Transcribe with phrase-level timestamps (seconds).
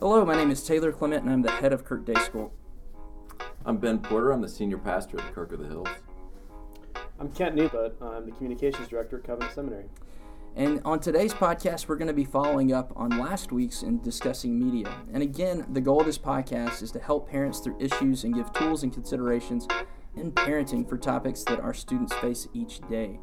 [0.00, 2.54] Hello, my name is Taylor Clement, and I'm the head of Kirk Day School.
[3.66, 4.30] I'm Ben Porter.
[4.30, 5.88] I'm the senior pastor at Kirk of the Hills.
[7.18, 8.00] I'm Kent Newbutt.
[8.00, 9.84] I'm the communications director at Covenant Seminary.
[10.56, 14.58] And on today's podcast, we're going to be following up on last week's and discussing
[14.58, 14.90] media.
[15.12, 18.50] And again, the goal of this podcast is to help parents through issues and give
[18.54, 19.68] tools and considerations
[20.16, 23.20] in parenting for topics that our students face each day.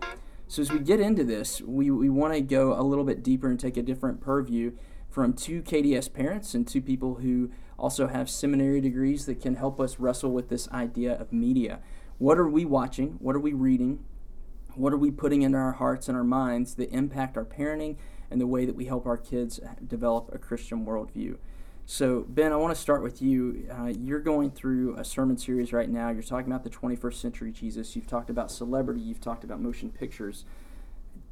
[0.47, 3.49] So, as we get into this, we, we want to go a little bit deeper
[3.49, 4.73] and take a different purview
[5.17, 7.49] from two KDS parents and two people who
[7.79, 11.79] also have seminary degrees that can help us wrestle with this idea of media.
[12.19, 13.15] What are we watching?
[13.17, 14.05] What are we reading?
[14.75, 17.95] What are we putting into our hearts and our minds that impact our parenting
[18.29, 21.37] and the way that we help our kids develop a Christian worldview?
[21.87, 23.67] So, Ben, I want to start with you.
[23.71, 26.11] Uh, you're going through a sermon series right now.
[26.11, 27.95] You're talking about the 21st century Jesus.
[27.95, 29.01] You've talked about celebrity.
[29.01, 30.45] You've talked about motion pictures.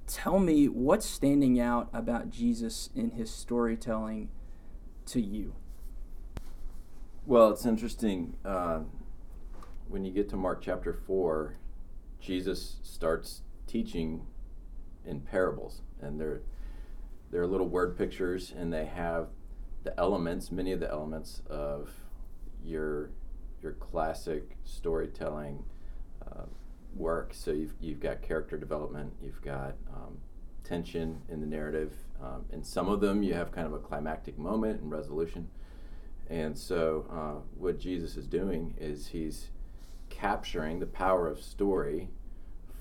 [0.07, 4.29] Tell me what's standing out about Jesus in his storytelling
[5.07, 5.55] to you.
[7.25, 8.35] Well, it's interesting.
[8.45, 8.81] Uh,
[9.87, 11.55] when you get to Mark chapter 4,
[12.19, 14.27] Jesus starts teaching
[15.05, 16.41] in parables, and they're
[17.31, 19.29] they're little word pictures, and they have
[19.83, 21.89] the elements, many of the elements of
[22.63, 23.09] your
[23.61, 25.63] your classic storytelling
[26.95, 27.33] work.
[27.33, 30.17] So you've you've got character development, you've got um,
[30.63, 31.93] tension in the narrative.
[32.21, 35.49] Um, in some of them, you have kind of a climactic moment and resolution.
[36.29, 39.49] And so, uh, what Jesus is doing is he's
[40.09, 42.09] capturing the power of story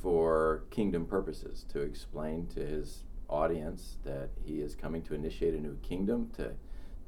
[0.01, 5.61] for kingdom purposes to explain to his audience that he is coming to initiate a
[5.61, 6.53] new kingdom to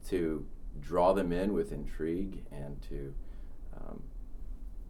[0.08, 0.46] to
[0.80, 3.14] draw them in with intrigue and to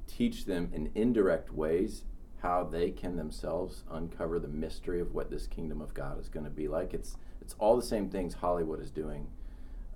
[0.06, 2.04] teach them in indirect ways
[2.42, 6.44] how they can themselves uncover the mystery of what this kingdom of God is going
[6.44, 6.94] to be like.
[6.94, 9.28] It's it's all the same things Hollywood is doing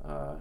[0.05, 0.37] uh,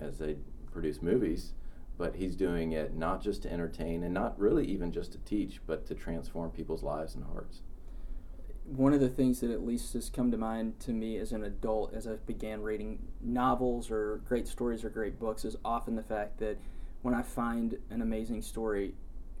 [0.00, 0.36] as they
[0.72, 1.52] produce movies,
[1.98, 5.60] but he's doing it not just to entertain and not really even just to teach,
[5.66, 7.60] but to transform people's lives and hearts.
[8.64, 11.44] One of the things that at least has come to mind to me as an
[11.44, 16.02] adult as I began reading novels or great stories or great books is often the
[16.02, 16.58] fact that
[17.02, 18.94] when I find an amazing story,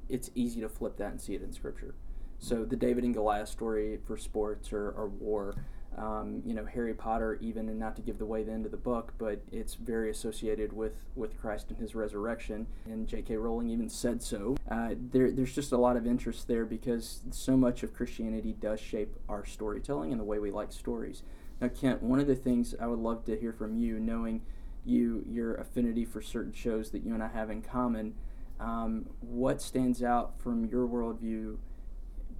[0.08, 1.94] it's easy to flip that and see it in Scripture.
[2.38, 5.54] So the David and Goliath story for sports or, or war,
[5.96, 8.76] um, you know, Harry Potter, even, and not to give away the end of the
[8.76, 12.66] book, but it's very associated with, with Christ and his resurrection.
[12.84, 13.36] And J.K.
[13.36, 14.56] Rowling even said so.
[14.70, 18.80] Uh, there, there's just a lot of interest there because so much of Christianity does
[18.80, 21.22] shape our storytelling and the way we like stories.
[21.60, 24.42] Now, Kent, one of the things I would love to hear from you, knowing
[24.84, 28.14] you your affinity for certain shows that you and I have in common,
[28.60, 31.56] um, what stands out from your worldview?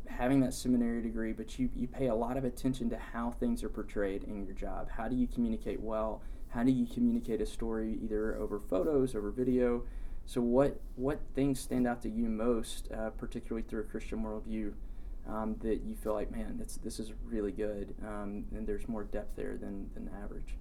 [0.09, 3.63] having that seminary degree, but you, you pay a lot of attention to how things
[3.63, 4.89] are portrayed in your job.
[4.91, 6.23] How do you communicate well?
[6.49, 9.85] How do you communicate a story either over photos, over video?
[10.25, 14.73] So, what what things stand out to you most, uh, particularly through a Christian worldview,
[15.29, 19.05] um, that you feel like, man, this this is really good, um, and there's more
[19.05, 20.57] depth there than than average?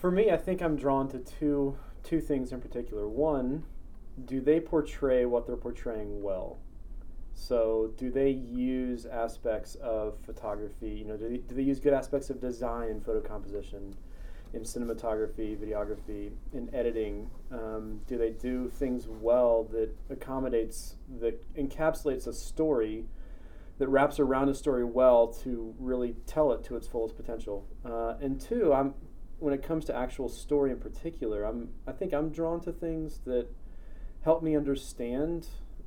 [0.00, 3.06] For me, I think I'm drawn to two two things in particular.
[3.08, 3.64] One,
[4.24, 6.58] do they portray what they're portraying well?
[7.34, 10.88] So, do they use aspects of photography?
[10.88, 13.94] You know, do they, do they use good aspects of design and photo composition,
[14.52, 17.30] in cinematography, videography, in editing?
[17.52, 23.04] Um, do they do things well that accommodates, that encapsulates a story,
[23.78, 27.66] that wraps around a story well to really tell it to its fullest potential?
[27.84, 28.94] Uh, and two, I'm
[29.38, 33.20] when it comes to actual story in particular, I'm I think I'm drawn to things
[33.26, 33.48] that
[34.26, 35.46] help me understand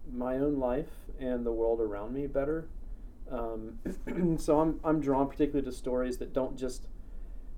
[0.10, 2.70] my own life and the world around me better.
[3.30, 3.80] Um,
[4.40, 6.88] so I'm, I'm drawn particularly to stories that don't just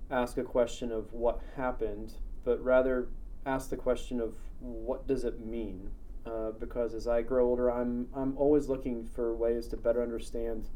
[0.09, 3.09] ask a question of what happened, but rather
[3.45, 5.91] ask the question of what does it mean?
[6.25, 10.69] Uh, because as I grow older, I'm, I'm always looking for ways to better understand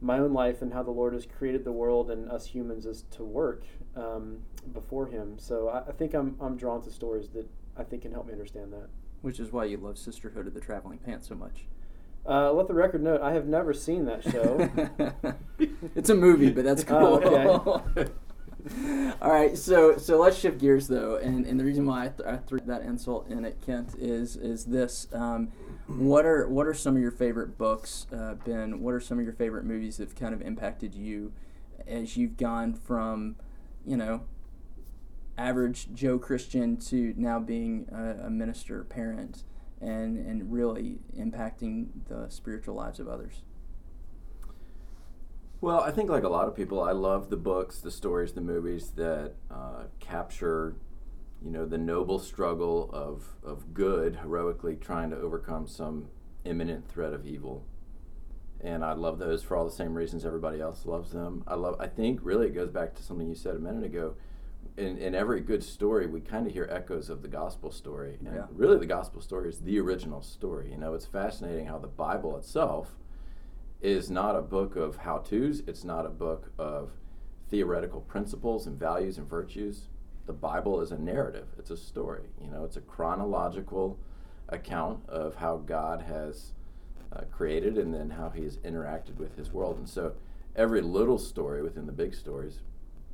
[0.00, 3.02] my own life and how the Lord has created the world and us humans as
[3.10, 3.64] to work
[3.96, 4.38] um,
[4.72, 5.38] before Him.
[5.38, 7.46] So I, I think I'm, I'm drawn to stories that
[7.76, 8.88] I think can help me understand that.
[9.22, 11.66] Which is why you love Sisterhood of the Traveling Pants so much.
[12.28, 14.68] Uh, let the record note: I have never seen that show.
[15.94, 17.20] it's a movie, but that's cool.
[17.24, 18.10] Oh, okay.
[19.22, 22.28] All right, so so let's shift gears though, and, and the reason why I, th-
[22.28, 25.52] I threw that insult in at Kent is is this: um,
[25.86, 28.80] what are what are some of your favorite books, uh, Ben?
[28.80, 31.32] What are some of your favorite movies that have kind of impacted you
[31.86, 33.36] as you've gone from,
[33.84, 34.22] you know,
[35.38, 39.44] average Joe Christian to now being a, a minister, parent?
[39.80, 43.42] and and really impacting the spiritual lives of others?
[45.60, 48.42] Well, I think like a lot of people, I love the books, the stories, the
[48.42, 50.76] movies that uh, capture,
[51.42, 56.08] you know, the noble struggle of, of good heroically trying to overcome some
[56.44, 57.64] imminent threat of evil.
[58.60, 61.42] And I love those for all the same reasons everybody else loves them.
[61.46, 64.14] I love I think really it goes back to something you said a minute ago.
[64.76, 68.16] In, in every good story, we kind of hear echoes of the gospel story.
[68.20, 68.46] And Yeah.
[68.50, 70.70] really, the gospel story is the original story.
[70.70, 72.96] You know, it's fascinating how the Bible itself
[73.80, 76.90] is not a book of how to's, it's not a book of
[77.48, 79.88] theoretical principles and values and virtues.
[80.26, 82.24] The Bible is a narrative, it's a story.
[82.42, 83.98] You know, it's a chronological
[84.48, 86.52] account of how God has
[87.12, 89.78] uh, created and then how he has interacted with his world.
[89.78, 90.14] And so
[90.54, 92.60] every little story within the big stories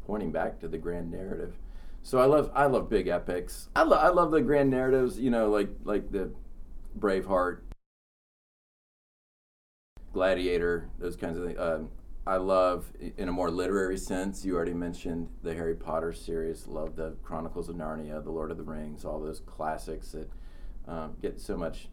[0.07, 1.55] pointing back to the grand narrative.
[2.03, 3.69] So I love I love big epics.
[3.77, 6.33] I, lo- I love the grand narratives, you know, like like the
[6.99, 7.61] Braveheart,
[10.13, 11.59] Gladiator, those kinds of things.
[11.59, 11.91] Um,
[12.25, 16.69] I love, in a more literary sense, you already mentioned the Harry Potter series.
[16.69, 20.31] Love the Chronicles of Narnia, the Lord of the Rings, all those classics that
[20.87, 21.89] um, get so much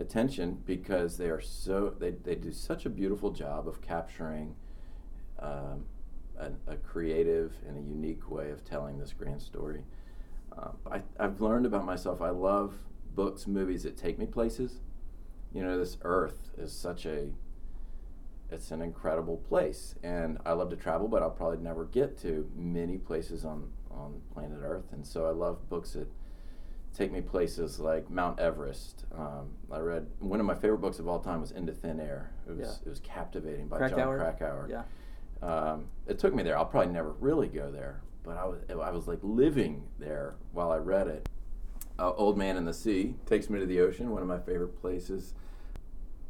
[0.00, 4.54] attention because they are so they, they do such a beautiful job of capturing
[5.38, 5.84] um,
[6.38, 9.82] a, a creative and a unique way of telling this grand story.
[10.56, 12.20] Um, I, I've learned about myself.
[12.22, 12.74] I love
[13.14, 14.80] books, movies that take me places.
[15.52, 17.30] You know, this Earth is such a
[18.48, 22.48] it's an incredible place, and I love to travel, but I'll probably never get to
[22.54, 24.92] many places on on planet Earth.
[24.92, 26.08] And so I love books that
[26.94, 29.04] take me places like Mount Everest.
[29.16, 32.30] Um, I read one of my favorite books of all time was Into Thin Air.
[32.46, 32.86] It was Yeah.
[32.86, 34.18] it was captivating by Krakauer?
[34.18, 34.66] Jon Krakauer.
[34.70, 34.82] Yeah.
[35.42, 36.56] Um, it took me there.
[36.56, 40.72] I'll probably never really go there, but I was I was like living there while
[40.72, 41.28] I read it.
[41.98, 44.10] Uh, Old Man in the Sea takes me to the ocean.
[44.10, 45.34] One of my favorite places.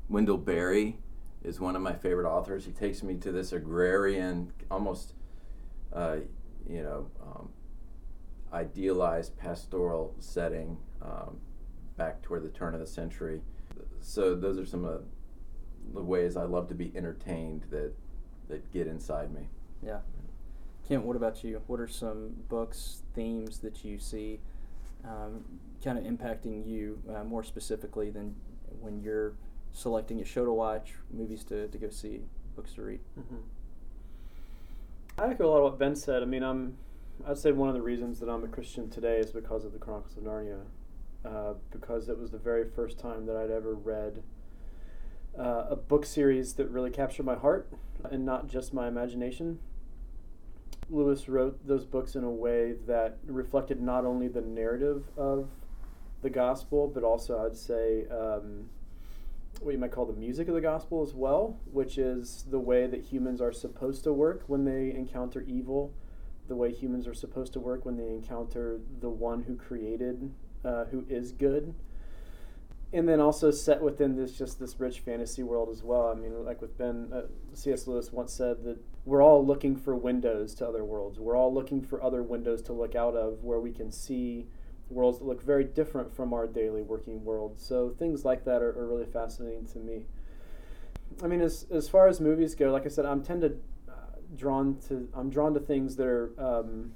[0.09, 0.99] Wendell Berry
[1.43, 2.65] is one of my favorite authors.
[2.65, 5.15] He takes me to this agrarian, almost,
[5.93, 6.19] uh,
[6.69, 7.49] you know, um,
[8.53, 11.39] idealized pastoral setting um,
[11.97, 13.43] back toward the turn of the century.
[14.01, 15.05] So those are some of
[15.93, 17.93] the ways I love to be entertained that
[18.49, 19.49] that get inside me.
[19.85, 19.99] Yeah.
[20.89, 21.61] Kent, what about you?
[21.67, 24.41] What are some books, themes that you see
[25.05, 25.45] um,
[25.83, 28.35] kind of impacting you uh, more specifically than
[28.81, 29.35] when you're
[29.73, 32.21] selecting a show to watch, movies to, to go see,
[32.55, 33.01] books to read?
[33.15, 33.37] hmm
[35.19, 36.23] I echo a lot of what Ben said.
[36.23, 36.77] I mean, I'm.
[37.27, 39.79] I'd say one of the reasons that I'm a Christian today is because of the
[39.79, 40.61] Chronicles of Narnia,
[41.25, 44.23] uh, because it was the very first time that I'd ever read
[45.39, 47.69] uh, a book series that really captured my heart
[48.11, 49.59] and not just my imagination.
[50.89, 55.49] Lewis wrote those books in a way that reflected not only the narrative of
[56.23, 58.69] the gospel, but also I'd say um,
[59.61, 62.87] what you might call the music of the gospel as well, which is the way
[62.87, 65.93] that humans are supposed to work when they encounter evil,
[66.49, 70.33] the way humans are supposed to work when they encounter the one who created,
[70.65, 71.75] uh, who is good.
[72.93, 76.09] And then also set within this just this rich fantasy world as well.
[76.09, 77.23] I mean, like with Ben, uh,
[77.53, 77.87] C.S.
[77.87, 81.19] Lewis once said that we're all looking for windows to other worlds.
[81.19, 84.47] We're all looking for other windows to look out of where we can see
[84.89, 87.59] worlds that look very different from our daily working world.
[87.59, 90.03] So things like that are, are really fascinating to me.
[91.23, 93.57] I mean, as as far as movies go, like I said, I'm tend to
[93.89, 93.93] uh,
[94.37, 96.93] drawn to I'm drawn to things that are um,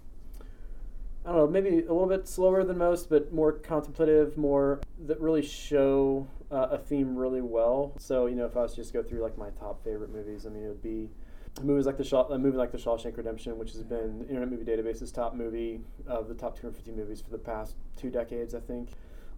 [1.24, 5.20] I don't know maybe a little bit slower than most, but more contemplative, more that
[5.20, 7.92] really show uh, a theme really well.
[7.98, 10.46] So you know, if I was to just go through like my top favorite movies,
[10.46, 11.08] I mean, it would be
[11.62, 15.12] movies like the a movie like the Shawshank Redemption, which has been Internet Movie Database's
[15.12, 18.90] top movie of the top 250 movies for the past two decades, I think.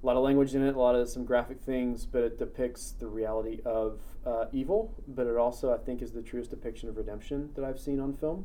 [0.03, 2.93] A lot of language in it, a lot of some graphic things, but it depicts
[2.99, 4.93] the reality of uh, evil.
[5.07, 8.15] But it also, I think, is the truest depiction of redemption that I've seen on
[8.15, 8.45] film.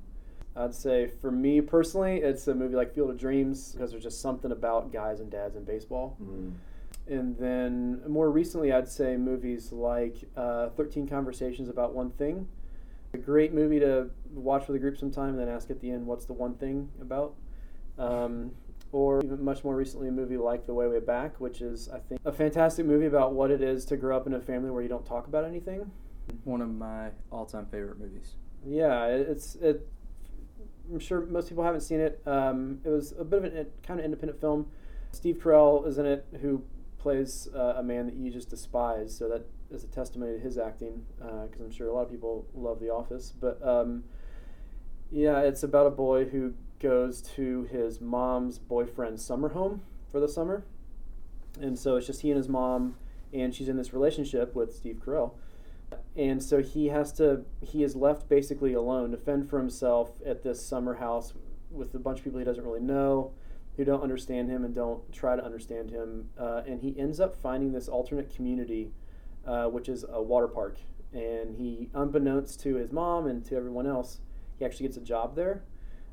[0.56, 4.22] I'd say for me personally, it's a movie like Field of Dreams because there's just
[4.22, 6.16] something about guys and dads in baseball.
[7.10, 12.48] And then more recently, I'd say movies like uh, 13 Conversations About One Thing.
[13.14, 16.06] A great movie to watch with a group sometime and then ask at the end,
[16.06, 17.36] what's the one thing about?
[17.98, 18.52] Um,
[18.92, 22.00] or even much more recently, a movie like The Way Way Back, which is, I
[22.00, 24.82] think, a fantastic movie about what it is to grow up in a family where
[24.82, 25.92] you don't talk about anything.
[26.44, 28.36] One of my all-time favorite movies.
[28.66, 29.88] Yeah, it's it.
[30.92, 32.22] I'm sure most people haven't seen it.
[32.26, 34.68] Um, it was a bit of a kind of independent film.
[35.12, 36.64] Steve Carell is in it, who
[37.00, 39.16] plays uh, a man that you just despise.
[39.16, 42.46] So that is a testimony to his acting, because I'm sure a lot of people
[42.54, 43.34] love The Office.
[43.40, 44.04] But um,
[45.12, 50.28] yeah, it's about a boy who goes to his mom's boyfriend's summer home for the
[50.28, 50.64] summer,
[51.60, 52.96] and so it's just he and his mom,
[53.34, 55.34] and she's in this relationship with Steve Carell
[56.16, 60.44] and so he has to he is left basically alone to fend for himself at
[60.44, 61.34] this summer house
[61.72, 63.32] with a bunch of people he doesn't really know
[63.78, 66.30] who don't understand him and don't try to understand him.
[66.38, 68.92] Uh, and he ends up finding this alternate community,
[69.46, 70.78] uh, which is a water park.
[71.14, 74.20] And he, unbeknownst to his mom and to everyone else,
[74.58, 75.64] he actually gets a job there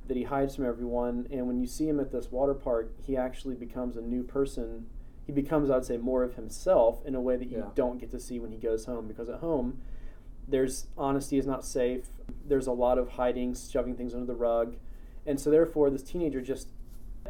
[0.07, 1.27] that he hides from everyone.
[1.31, 4.87] And when you see him at this water park, he actually becomes a new person.
[5.27, 7.71] He becomes, I'd say, more of himself in a way that you Yeah.
[7.75, 9.09] don't get to see when he goes home.
[9.09, 9.79] Because at home,
[10.47, 12.11] there's honesty is not safe.
[12.47, 14.77] There's a lot of hiding, shoving things under the rug.
[15.27, 16.69] And so, therefore, this teenager just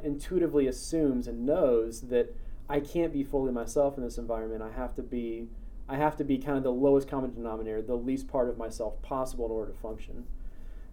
[0.03, 2.35] intuitively assumes and knows that
[2.69, 4.63] I can't be fully myself in this environment.
[4.63, 5.49] I have to be,
[5.89, 9.01] I have to be kind of the lowest common denominator, the least part of myself
[9.03, 10.25] possible in order to function.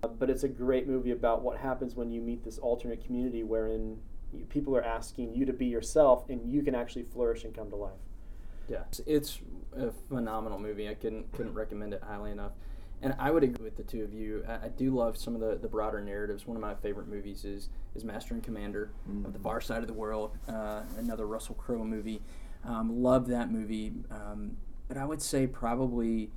[0.03, 3.43] Uh, but it's a great movie about what happens when you meet this alternate community
[3.43, 4.00] wherein
[4.50, 7.75] people are asking you to be yourself and you can actually flourish and come to
[7.75, 8.00] life.
[8.67, 9.39] Yeah, it's, it's
[9.75, 10.88] a phenomenal movie.
[10.88, 12.53] I couldn't couldn't recommend it highly enough.
[13.03, 14.43] And I would agree with the two of you.
[14.48, 16.46] I, I do love some of the, the broader narratives.
[16.46, 18.91] One of my favorite movies is is Master and Commander
[19.25, 19.43] of the Mhm.
[19.43, 22.22] Far Side of the World, uh, another Russell Crowe movie.
[22.63, 23.93] Um, love that movie.
[24.12, 26.31] Um, but I would say probably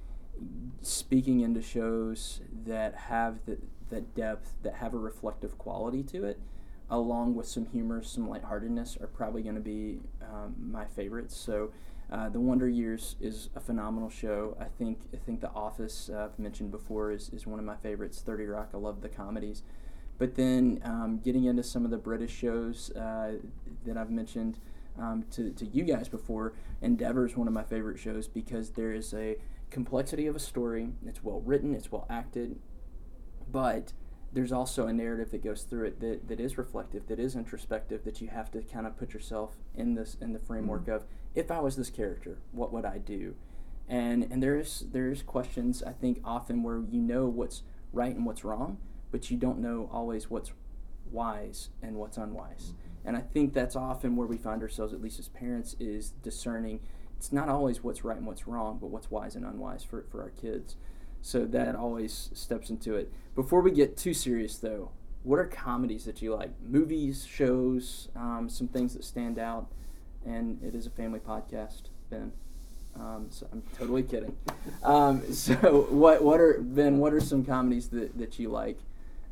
[0.81, 3.59] speaking into shows that have the,
[3.91, 6.41] that depth, that have a reflective quality to it,
[6.91, 11.37] along with some humor, some lightheartedness, are probably going to be um, my favorites.
[11.37, 11.71] So,
[12.11, 14.57] uh, The Wonder Years is a phenomenal show.
[14.61, 17.77] I think I think The Office uh, I've mentioned before is, is one of my
[17.77, 18.23] favorites.
[18.25, 19.63] Thirty Rock, I love the comedies.
[20.17, 23.33] But then um, getting into some of the British shows uh,
[23.85, 24.61] that I've mentioned
[24.97, 28.93] um, to, to you guys before, Endeavour is one of my favorite shows because there
[28.93, 29.37] is a
[29.71, 30.91] complexity of a story.
[31.05, 32.61] It's well written, it's well acted,
[33.51, 33.93] but
[34.33, 38.05] there's also a narrative that goes through it that, that is reflective, that is introspective,
[38.05, 41.05] that you have to kind of put yourself in this in the framework of
[41.35, 43.35] if I was this character, what would I do?
[43.89, 47.63] And and there's there's questions I think often where you know what's
[47.93, 48.79] right and what's wrong,
[49.11, 50.53] but you don't know always what's
[51.11, 52.73] wise and what's unwise.
[53.05, 56.81] And I think that's often where we find ourselves, at least as parents, is discerning.
[57.19, 60.23] It's not always what's right and what's wrong, but what's wise and unwise for, for
[60.23, 60.77] our kids.
[61.21, 63.13] So that always steps into it.
[63.35, 64.91] Before we get too serious, though,
[65.23, 66.51] what are comedies that you like?
[66.63, 69.71] Movies, shows, um, some things that stand out.
[70.25, 72.33] And it is a family podcast, Ben.
[72.97, 74.37] Um, so I'm totally kidding.
[74.83, 76.99] Um, so what what are Ben?
[76.99, 78.79] What are some comedies that, that you like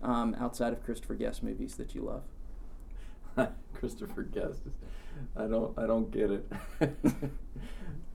[0.03, 2.03] um, outside of Christopher Guest movies that you
[3.37, 3.53] love?
[3.75, 4.61] Christopher Guest.
[4.67, 4.73] Is,
[5.37, 5.79] I don't.
[5.79, 6.53] I don't get it.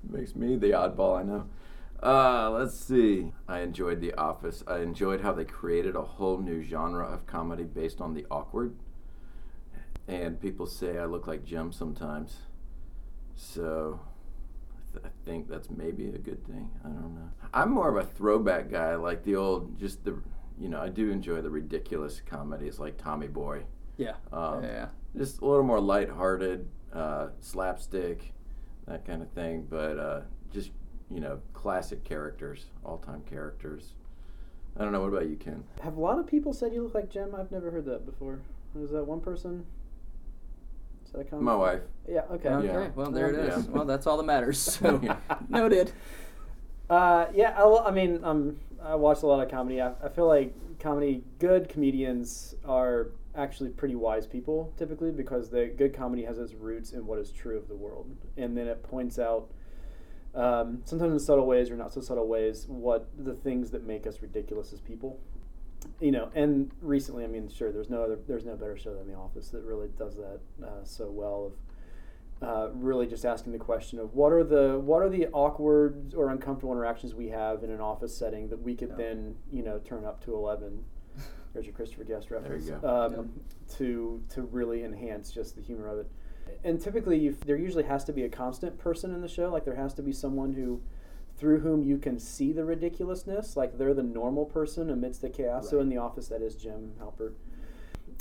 [0.10, 1.20] Makes me the oddball.
[1.20, 1.48] I know.
[2.02, 3.32] Uh, let's see.
[3.48, 4.64] I enjoyed The Office.
[4.68, 8.76] I enjoyed how they created a whole new genre of comedy based on the awkward.
[10.08, 12.38] And people say I look like Jim sometimes.
[13.38, 14.00] So
[14.76, 16.70] I th- I think that's maybe a good thing.
[16.84, 17.30] I don't know.
[17.54, 20.20] I'm more of a throwback guy, like the old, just the,
[20.60, 23.64] you know, I do enjoy the ridiculous comedies like Tommy Boy.
[23.98, 24.16] Yeah.
[24.34, 24.88] Um, yeah.
[25.16, 28.34] just a little more lighthearted, uh, slapstick,
[28.88, 29.68] that kind of thing.
[29.70, 30.72] But uh, just
[31.10, 33.94] you know, classic characters, all-time characters.
[34.78, 35.02] I don't know.
[35.02, 35.64] What about you, Ken?
[35.84, 37.34] Have a lot of people said you look like Jim?
[37.38, 38.40] I've never heard that before.
[38.74, 39.66] Was that one person?
[41.08, 41.44] Is that a comment?
[41.44, 41.82] My wife.
[42.08, 42.22] Yeah.
[42.32, 42.50] Okay.
[42.50, 42.68] Okay.
[42.68, 42.90] Yeah.
[42.96, 43.66] Well, there it is.
[43.66, 43.72] Yeah.
[43.72, 44.60] Well, that's all that matters.
[44.60, 45.02] So
[45.50, 45.92] noted.
[46.90, 49.82] Uh, yeah, I, lo- I mean, um, I watch a lot of comedy.
[49.82, 55.68] I, I feel like comedy, good comedians are actually pretty wise people typically because the
[55.68, 58.84] good comedy has its roots in what is true of the world, and then it
[58.84, 59.48] points out,
[60.34, 64.06] um, sometimes in subtle ways or not so subtle ways, what the things that make
[64.08, 65.20] us ridiculous as people.
[66.00, 69.08] You know, and recently, I mean, sure, there's no other, there's no better show than
[69.08, 71.46] The Office that really does that uh, so well.
[71.46, 71.54] Of
[72.48, 76.30] uh, really just asking the question of what are the what are the awkward or
[76.30, 78.96] uncomfortable interactions we have in an office setting that we could Yeah.
[78.96, 80.84] then you know turn up to eleven.
[81.54, 82.70] There's your Christopher Guest There you reference.
[82.70, 82.88] go.
[82.88, 83.26] Um, Yep.
[83.80, 86.12] To to really enhance just the humor of it,
[86.64, 89.50] and typically there usually has to be a constant person in the show.
[89.52, 90.80] Like there has to be someone who,
[91.38, 93.56] through whom you can see the ridiculousness.
[93.56, 95.70] Like they're the normal person amidst the chaos.
[95.70, 97.34] So in the office, that is Jim Halpert.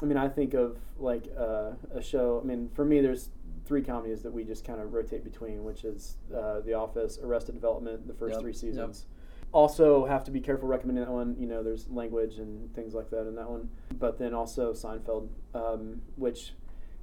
[0.03, 2.41] I mean, I think of like uh, a show.
[2.43, 3.31] I mean, for me, there's
[3.65, 7.55] three comedies that we just kind of rotate between, which is uh, The Office, Arrested
[7.55, 8.61] Development, the first Yep, three yep.
[8.61, 9.07] seasons.
[9.53, 11.37] Also, have to be careful recommending that one.
[11.39, 13.71] You know, there's language and things like that in that one.
[13.99, 16.53] But then also Seinfeld, um, which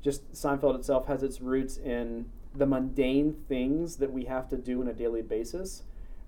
[0.04, 4.82] just Seinfeld itself has its roots in the mundane things that we have to do
[4.82, 5.84] on a daily basis,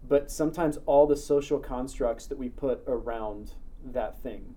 [0.07, 4.55] but sometimes all the social constructs that we put around that thing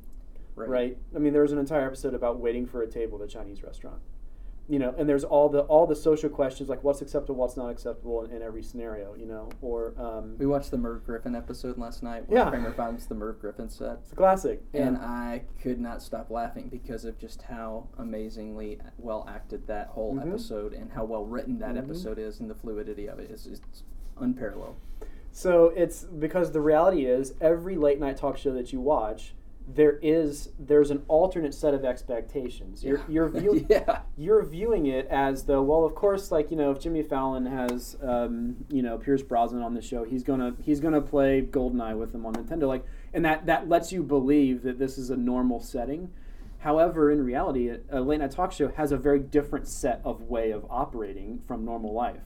[0.56, 0.98] right.
[1.14, 3.62] I mean, there was an entire episode about waiting for a table at a Chinese
[3.62, 4.00] restaurant,
[4.68, 7.68] you know, and there's all the all the social questions like what's acceptable, what's not
[7.68, 11.78] acceptable in, in every scenario, you know, or um, We watched the Merv Griffin episode
[11.78, 12.50] last night where Yeah.
[12.50, 13.98] Kramer finds the Merv Griffin set.
[14.02, 14.60] it's a classic.
[14.74, 15.06] And yeah.
[15.06, 20.26] I could not stop laughing because of just how amazingly well acted that whole Mhm.
[20.28, 21.84] episode and how well written that Mhm.
[21.84, 23.84] episode is and the fluidity of it is it's
[24.20, 24.74] unparalleled.
[25.32, 29.34] So it's because the reality is every late night talk show that you watch,
[29.72, 32.82] there is there's an alternate set of expectations.
[32.82, 34.00] You're you're view, yeah.
[34.16, 37.96] you're viewing it as though well of course like you know if Jimmy Fallon has
[38.02, 42.14] um, you know Pierce Brosnan on the show he's gonna he's gonna play Goldeneye with
[42.14, 45.60] him on Nintendo like and that that lets you believe that this is a normal
[45.60, 46.10] setting.
[46.60, 50.22] However, in reality, a- a late night talk show has a very different set of
[50.22, 52.22] way of operating from normal life,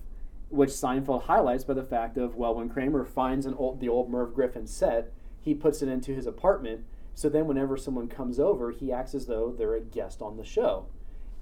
[0.53, 4.11] which Seinfeld highlights by the fact of well, when Kramer finds an old the old
[4.11, 6.85] Merv Griffin set, he puts it into his apartment.
[7.15, 10.45] So then, whenever someone comes over, he acts as though they're a guest on the
[10.45, 10.87] show,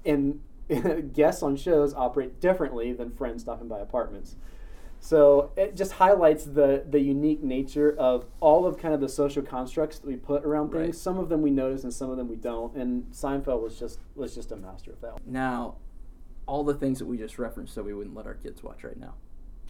[0.05, 0.41] and
[1.13, 4.35] guests on shows operate differently than friends stopping by apartments.
[5.01, 9.41] So it just highlights the the unique nature of all of kind of the social
[9.41, 10.85] constructs that we put around things.
[10.85, 10.95] Right.
[10.95, 12.75] Some of them we notice, and some of them we don't.
[12.77, 15.17] And Seinfeld was just was just a master of that.
[15.25, 15.75] Now,
[16.51, 18.99] all the things that we just referenced that we wouldn't let our kids watch right
[18.99, 19.13] now,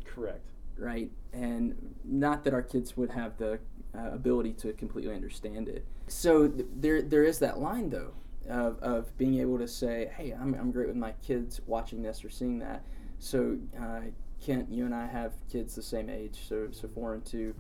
[0.03, 0.49] Correct.
[0.79, 1.11] right?
[1.31, 3.59] And not that our kids would have the
[3.95, 5.85] uh, ability to completely understand it.
[6.07, 8.13] So th- there there is that line though
[8.49, 12.25] of, of being able to say, hey, I'm, I'm great with my kids watching this
[12.25, 12.83] or seeing that.
[13.19, 13.99] So uh,
[14.43, 17.53] Kent, you and I have kids the same age, so so four and two.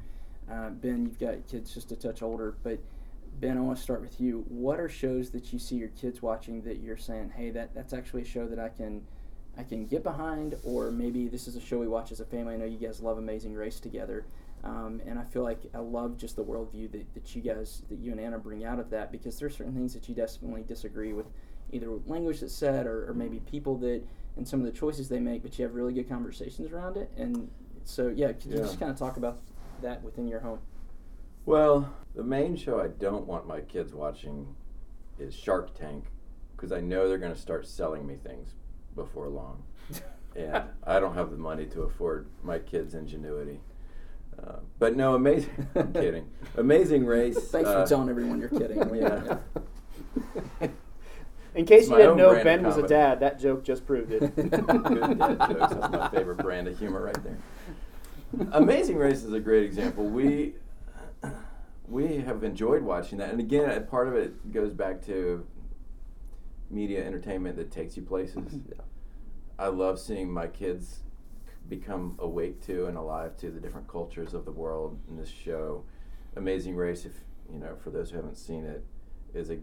[0.51, 2.79] Uh, ben, you've got kids just a touch older, but
[3.41, 4.45] Ben, I want to start with you.
[4.49, 7.91] What are shows that you see your kids watching that you're saying, hey, that, that's
[7.91, 9.01] actually a show that I can
[9.57, 12.53] I can get behind, or maybe this is a show we watch as a family.
[12.53, 14.25] I know you guys love Amazing Race together,
[14.63, 17.99] um, and I feel like I love just the worldview that, that you guys, that
[17.99, 21.11] you and Anna bring out of that, because there's certain things that you definitely disagree
[21.11, 21.25] with,
[21.71, 24.01] either with language that's said, or, or maybe people that,
[24.37, 27.11] and some of the choices they make, but you have really good conversations around it.
[27.17, 27.49] And
[27.83, 29.39] so, yeah, could you just kind of talk about
[29.81, 30.59] that within your home?
[31.45, 34.55] Well, the main show I don't want my kids watching
[35.19, 36.05] is Shark Tank
[36.55, 38.49] because I know they're going to start selling me things
[38.95, 39.63] before long.
[40.35, 43.59] and I don't have the money to afford my kids' ingenuity.
[44.41, 45.67] Uh, but no, amazing.
[45.75, 46.29] I'm kidding.
[46.57, 47.37] Amazing Race.
[47.49, 48.77] Thanks uh, for telling everyone you're kidding.
[48.95, 49.37] Yeah.
[51.53, 54.35] In case you didn't know Ben was a dad, that joke just proved it.
[54.35, 55.73] Good dad jokes.
[55.73, 57.37] That's my favorite brand of humor right there.
[58.53, 60.05] Amazing Race is a great example.
[60.05, 60.53] We
[61.91, 65.45] we have enjoyed watching that, and again, part of it goes back to
[66.69, 68.55] media entertainment that takes you places.
[69.59, 71.01] I love seeing my kids
[71.67, 75.83] become awake to and alive to the different cultures of the world in this show.
[76.37, 77.13] Amazing Race, if
[77.51, 78.85] you know, for those who haven't seen it,
[79.33, 79.57] is a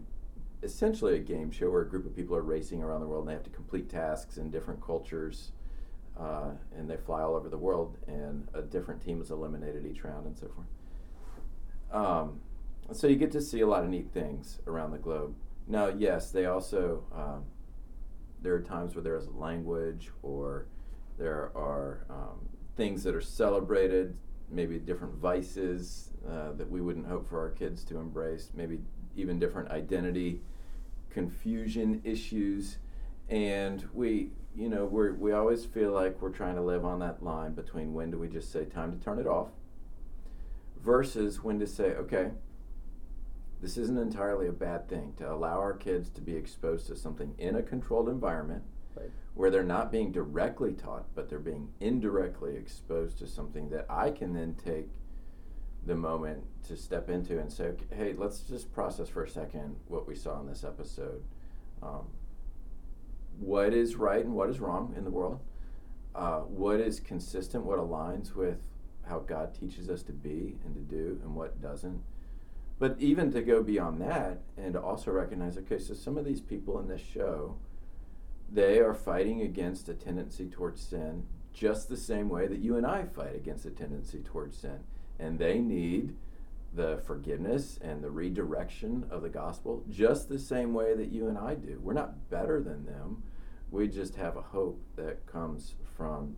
[0.61, 3.29] essentially a game show where a group of people are racing around the world and
[3.29, 5.51] they have to complete tasks in different cultures.
[6.19, 10.03] Uh, and they fly all over the world, and a different team is eliminated each
[10.03, 10.67] round, and so forth.
[11.91, 12.39] Um,
[12.91, 15.35] so you get to see a lot of neat things around the globe.
[15.67, 17.43] Now, yes, they also um,
[18.41, 20.67] there are times where there is language or
[21.17, 24.17] there are um, things that are celebrated,
[24.49, 28.79] maybe different vices uh, that we wouldn't hope for our kids to embrace, maybe
[29.15, 30.41] even different identity
[31.09, 32.77] confusion issues.
[33.29, 37.21] And we, you know, we we always feel like we're trying to live on that
[37.21, 39.49] line between when do we just say time to turn it off
[40.83, 42.31] versus when to say, okay,
[43.61, 47.35] this isn't entirely a bad thing to allow our kids to be exposed to something
[47.37, 48.63] in a controlled environment
[48.95, 49.11] Right.
[49.33, 54.11] where they're not being directly taught, but they're being indirectly exposed to something that I
[54.11, 54.89] can then take
[55.85, 59.75] the moment to step into and say, okay, hey, let's just process for a second
[59.87, 61.23] what we saw in this episode.
[61.81, 62.07] Um,
[63.39, 65.39] what is right and what is wrong in the world?
[66.15, 68.61] Uh, what is consistent, what aligns with
[69.09, 72.01] how God teaches us to be and to do, and what doesn't?
[72.77, 76.39] But even to go beyond that and to also recognize, okay, so some of these
[76.39, 77.57] people in this show,
[78.49, 82.85] they are fighting against a tendency towards sin just the same way that you and
[82.85, 84.79] I fight against a tendency towards sin.
[85.19, 86.15] And they need
[86.73, 91.37] the forgiveness and the redirection of the gospel just the same way that you and
[91.37, 91.79] I do.
[91.81, 93.23] We're not better than them.
[93.71, 96.37] We just have a hope that comes from,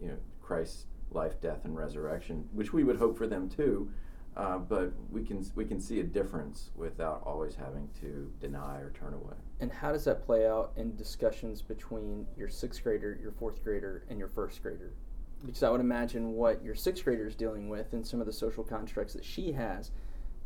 [0.00, 3.90] you know, Christ's life, death, and resurrection, which we would hope for them too.
[4.36, 8.90] Uh, but we can we can see a difference without always having to deny or
[8.90, 9.34] turn away.
[9.60, 14.04] And how does that play out in discussions between your sixth grader, your fourth grader,
[14.10, 14.92] and your first grader?
[15.44, 18.32] Because I would imagine what your sixth grader is dealing with and some of the
[18.32, 19.90] social constructs that she has,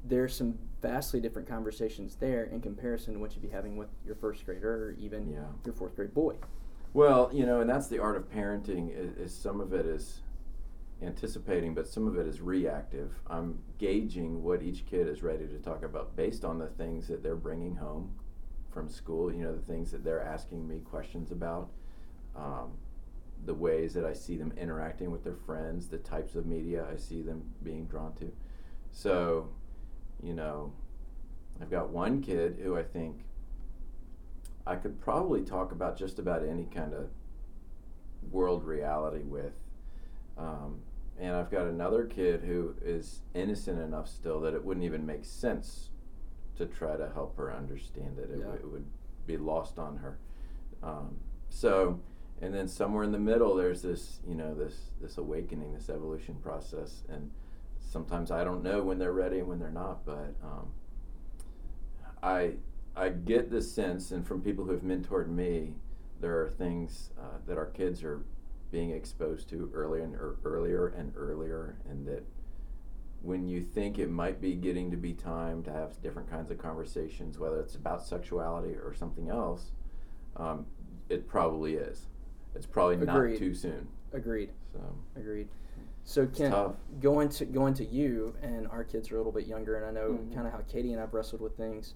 [0.05, 4.15] there's some vastly different conversations there in comparison to what you'd be having with your
[4.15, 5.41] first grader or even Yeah.
[5.65, 6.37] your fourth grade boy.
[6.93, 8.91] Well, you know, and that's the art of parenting.
[8.97, 10.21] Is, is some of it is
[11.03, 13.13] anticipating, but some of it is reactive.
[13.27, 17.23] I'm gauging what each kid is ready to talk about based on the things that
[17.23, 18.15] they're bringing home
[18.71, 19.33] from school.
[19.33, 21.71] You know, the things that they're asking me questions about,
[22.37, 22.73] um,
[23.47, 26.97] the ways that I see them interacting with their friends, the types of media I
[26.97, 28.31] see them being drawn to.
[28.93, 29.49] So,
[30.23, 30.73] you know,
[31.61, 33.25] I've got one kid who I think
[34.67, 37.09] I could probably talk about just about any kind of
[38.31, 39.53] world reality with.
[40.37, 40.81] Um,
[41.21, 45.25] and I've got another kid who is innocent enough still that it wouldn't even make
[45.25, 45.91] sense
[46.57, 48.31] to try to help her understand it.
[48.31, 48.45] It, Yeah.
[48.47, 48.87] w- it would
[49.27, 50.19] be lost on her.
[50.83, 51.19] Um,
[51.51, 52.01] so,
[52.41, 56.37] and then somewhere in the middle, there's this, you know, this this awakening, this evolution
[56.37, 57.31] process, and
[57.81, 60.69] sometimes I don't know when they're ready and when they're not, but um,
[62.23, 62.55] I
[62.97, 65.75] I get the sense, and from people who have mentored me,
[66.21, 68.23] there are things uh, that our kids are
[68.71, 72.25] being exposed to earlier and er, earlier and earlier, and that
[73.23, 76.59] when you think it might be getting to be time to have different kinds of
[76.59, 79.73] conversations, whether it's about sexuality or something else,
[80.37, 80.65] um,
[81.09, 82.07] it probably is.
[82.55, 83.39] It's probably not Agreed.
[83.39, 83.89] too soon.
[84.13, 84.51] Agreed.
[84.73, 84.81] So
[85.17, 85.49] Agreed.
[86.05, 86.53] So Ken,
[87.01, 89.91] going to going to you, and our kids are a little bit younger, and I
[89.91, 90.35] know Mhm.
[90.35, 91.95] kind of how Katie and I've wrestled with things.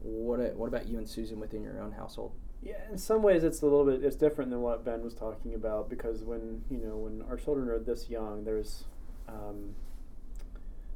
[0.00, 2.32] What what about you and Susan within your own household?
[2.62, 5.54] Yeah, in some ways it's a little bit it's different than what Ben was talking
[5.54, 8.84] about because when you know when our children are this young, there's
[9.28, 9.74] um,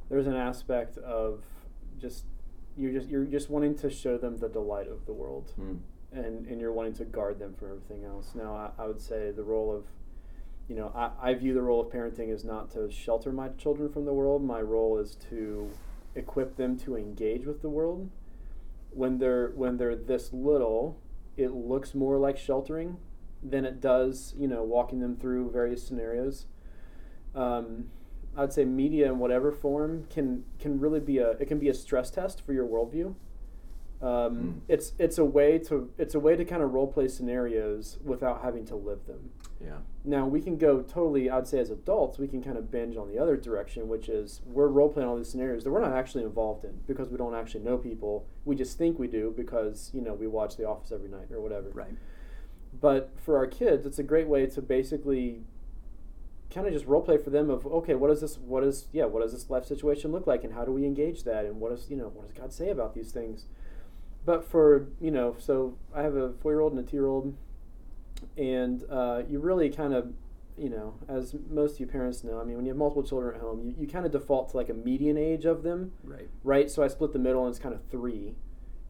[0.08, 1.42] there's an aspect of
[2.00, 2.24] just
[2.76, 5.78] you're just you're just wanting to show them the delight of the world, Mm.
[6.12, 8.32] and and you're wanting to guard them from everything else.
[8.34, 9.84] Now, I, I would say the role of
[10.68, 13.88] you know I, I view the role of parenting is not to shelter my children
[13.88, 14.44] from the world.
[14.44, 15.70] My role is to
[16.14, 18.08] equip them to engage with the world.
[18.90, 20.96] When they're when they're this little,
[21.36, 22.96] it looks more like sheltering
[23.42, 26.46] than it does, you know, walking them through various scenarios.
[27.34, 27.90] Um,
[28.36, 31.74] I'd say media in whatever form can can really be a it can be a
[31.74, 33.14] stress test for your worldview.
[34.02, 34.60] Um, Mm.
[34.68, 38.42] It's it's a way to it's a way to kind of role play scenarios without
[38.42, 39.30] having to live them.
[39.60, 39.78] Yeah.
[40.04, 41.30] Now we can go totally.
[41.30, 44.42] I'd say as adults, we can kind of binge on the other direction, which is
[44.44, 47.34] we're role playing all these scenarios that we're not actually involved in because we don't
[47.34, 48.26] actually know people.
[48.44, 51.40] We just think we do because you know we watch The Office every night or
[51.40, 51.70] whatever.
[51.70, 51.94] Right.
[52.78, 55.40] But for our kids, it's a great way to basically
[56.50, 58.38] kind of just role play for them of okay, what is this?
[58.38, 59.06] What is yeah?
[59.06, 61.44] What does this life situation look like, and how do we engage that?
[61.44, 63.46] And what is you know what does God say about these things?
[64.26, 67.06] But for you know, so I have a four year old and a two year
[67.06, 67.34] old,
[68.36, 70.12] and uh, you really kind of
[70.58, 73.34] you know, as most of you parents know, I mean, when you have multiple children
[73.34, 76.28] at home, you, you kind of default to like a median age of them Right.
[76.42, 76.70] right?
[76.70, 78.34] So I split the middle and it's kind of three.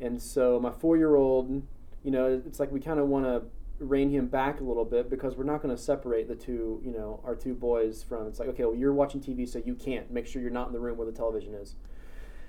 [0.01, 1.63] And so my four year old,
[2.05, 3.43] you know, it's like we kind of want to
[3.79, 6.93] rein him back a little bit because we're not going to separate the two, you
[6.93, 10.11] know, our two boys from it's like, okay, well, you're watching TV, so you can't.
[10.11, 11.75] Make sure you're not in the room where the television is.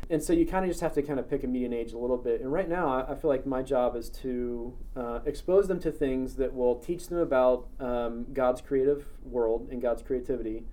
[0.10, 1.98] And so you kind of just have to kind of pick a median age a
[1.98, 2.40] little bit.
[2.40, 5.92] And right now, I, I feel like my job is to uh, expose them to
[5.92, 10.64] things that will teach them about um, God's creative world and God's creativity,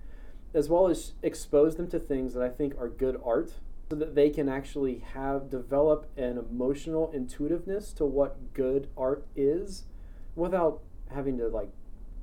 [0.53, 3.51] as well as expose them to things that I think are good art
[3.89, 9.83] so that they can actually have develop an emotional intuitiveness to what good art is
[10.35, 10.81] without
[11.13, 11.69] having to like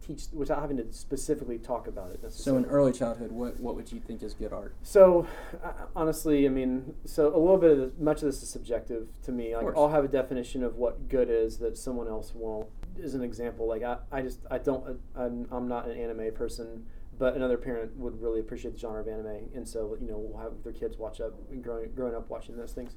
[0.03, 3.91] teach without having to specifically talk about it So in early childhood, what what would
[3.93, 4.75] you think is good art?
[4.83, 5.27] So,
[5.62, 9.09] uh, honestly, I mean, so a little bit of this, much of this is subjective
[9.23, 9.57] to me.
[9.57, 9.77] Like.
[9.77, 12.69] I'll have a definition of what good is that someone else won't.
[13.03, 16.35] As an example, like I, I just I don't uh, I'm, I'm not an anime
[16.35, 16.85] person,
[17.19, 20.43] but another parent would really appreciate the genre of anime, and so you know we'll
[20.43, 22.97] have their kids watch up growing growing up watching those things.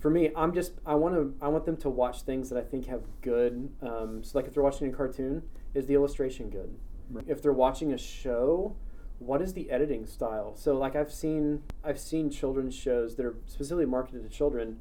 [0.00, 2.62] For me, I'm just I want to I want them to watch things that I
[2.62, 3.70] think have good.
[3.82, 5.42] Um, so like if they're watching a cartoon,
[5.74, 6.76] is the illustration good?
[7.10, 7.24] Right.
[7.26, 8.76] If they're watching a show,
[9.18, 10.54] what is the editing style?
[10.56, 14.80] So like I've seen I've seen children's shows that are specifically marketed to children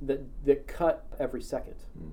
[0.00, 1.76] that that cut every second.
[1.98, 2.10] Mm.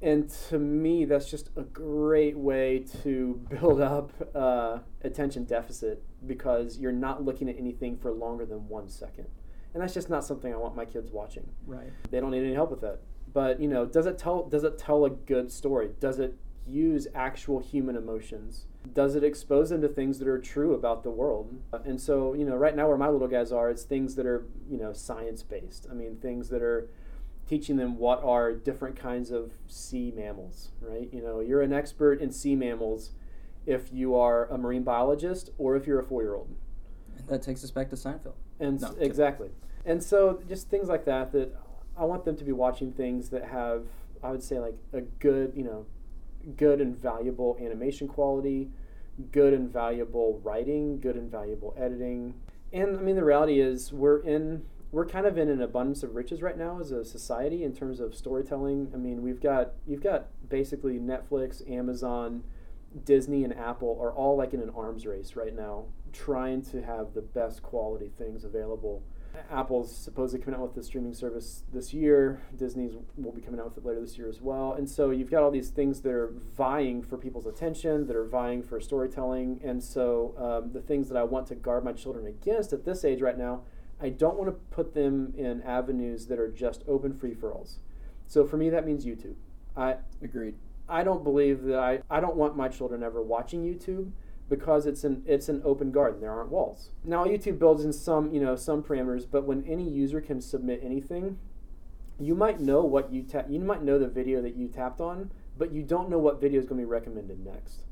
[0.00, 6.78] And to me, that's just a great way to build up uh, attention deficit because
[6.78, 9.26] you're not looking at anything for longer than one second.
[9.74, 11.48] And that's just not something I want my kids watching.
[11.66, 11.90] Right.
[12.10, 13.00] They don't need any help with that.
[13.32, 15.90] But you know, does it tell does it tell a good story?
[16.00, 16.36] Does it
[16.68, 18.66] use actual human emotions?
[18.94, 21.60] Does it expose them to things that are true about the world?
[21.84, 24.46] And so, you know, right now where my little guys are, it's things that are,
[24.68, 25.86] you know, science based.
[25.90, 26.88] I mean, things that are
[27.46, 31.08] teaching them what are different kinds of sea mammals, right?
[31.12, 33.12] You know, you're an expert in sea mammals
[33.66, 36.48] if you are a marine biologist or if you're a 4-year-old.
[37.26, 38.34] That takes us back to Seinfeld.
[38.60, 39.06] And No, s- I'm kidding.
[39.10, 39.48] exactly.
[39.84, 41.54] And so just things like that that
[41.96, 43.84] I want them to be watching things that have
[44.22, 45.86] I would say like a good, you know,
[46.56, 48.70] good and valuable animation quality,
[49.32, 52.34] good and valuable writing, good and valuable editing.
[52.72, 56.14] And I mean, the reality is, we're in we're kind of in an abundance of
[56.14, 58.90] riches right now as a society in terms of storytelling.
[58.94, 62.42] I mean, we've got you've got basically Netflix, Amazon,
[63.04, 67.12] Disney, and Apple are all like in an arms race right now, trying to have
[67.14, 69.02] the best quality things available.
[69.50, 72.42] Apple's supposedly coming out with the streaming service this year.
[72.56, 74.74] Disney's will be coming out with it later this year as well.
[74.74, 78.26] And so you've got all these things that are vying for people's attention, that are
[78.26, 79.60] vying for storytelling.
[79.64, 83.04] And so um, the things that I want to guard my children against at this
[83.04, 83.62] age right now,
[84.00, 87.78] I don't want to put them in avenues that are just open free for alls.
[88.26, 89.36] So for me, that means YouTube.
[89.76, 90.54] I agreed.
[90.88, 94.12] I don't believe that I, I don't want my children ever watching YouTube
[94.48, 96.20] because it's an it's an open garden.
[96.20, 96.90] There aren't walls.
[97.04, 100.80] Now YouTube builds in some you know some parameters, but when any user can submit
[100.82, 101.38] anything,
[102.18, 103.46] you might know what you tap.
[103.48, 106.60] You might know the video that you tapped on, but you don't know what video
[106.60, 107.84] is going to be recommended next.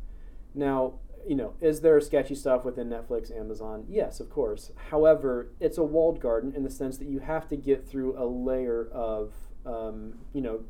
[0.54, 0.94] Now
[1.26, 3.84] you know, is there sketchy stuff within Netflix, Amazon?
[3.88, 4.70] Yes, of course.
[4.90, 8.24] However, it's a walled garden in the sense that you have to get through a
[8.24, 9.32] layer of
[9.64, 10.60] um, you know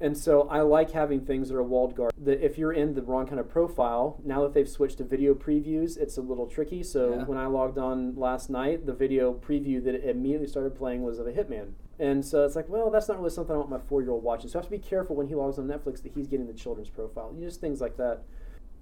[0.00, 2.24] and so I like having things that are walled garden.
[2.24, 5.34] That if you're in the wrong kind of profile, now that they've switched to video
[5.34, 6.82] previews, it's a little tricky.
[6.82, 7.24] So Yeah.
[7.24, 11.18] when I logged on last night, the video preview that it immediately started playing was
[11.18, 11.72] of a Hitman.
[11.98, 14.22] And so it's like, well, that's not really something I want my four year old
[14.22, 14.50] watching.
[14.50, 16.52] So I have to be careful when he logs on Netflix that he's getting the
[16.52, 17.34] children's profile.
[17.40, 18.22] Just things like that.